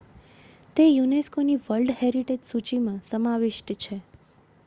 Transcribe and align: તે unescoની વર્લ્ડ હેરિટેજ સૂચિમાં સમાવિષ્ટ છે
તે 0.75 0.85
unescoની 1.01 1.57
વર્લ્ડ 1.65 1.93
હેરિટેજ 1.99 2.39
સૂચિમાં 2.45 2.99
સમાવિષ્ટ 3.05 3.77
છે 3.77 4.01